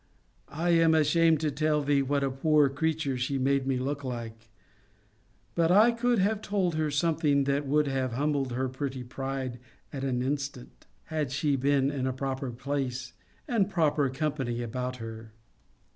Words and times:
I 0.55 0.71
am 0.71 0.95
ashamed 0.95 1.39
to 1.41 1.51
tell 1.51 1.83
thee 1.83 2.01
what 2.01 2.23
a 2.23 2.31
poor 2.31 2.69
creature 2.69 3.19
she 3.19 3.37
made 3.37 3.67
me 3.67 3.77
look 3.77 4.03
like! 4.03 4.49
But 5.53 5.69
I 5.69 5.91
could 5.91 6.17
have 6.17 6.41
told 6.41 6.73
her 6.73 6.89
something 6.89 7.43
that 7.43 7.67
would 7.67 7.85
have 7.85 8.13
humbled 8.13 8.53
her 8.53 8.67
pretty 8.67 9.03
pride 9.03 9.59
at 9.93 10.01
the 10.01 10.07
instant, 10.07 10.87
had 11.03 11.31
she 11.31 11.55
been 11.55 11.91
in 11.91 12.07
a 12.07 12.13
proper 12.13 12.49
place, 12.49 13.13
and 13.47 13.69
proper 13.69 14.09
company 14.09 14.63
about 14.63 14.95
her. 14.95 15.33